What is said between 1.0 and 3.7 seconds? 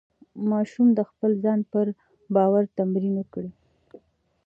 خپل ځان پر باور تمرین وکړي.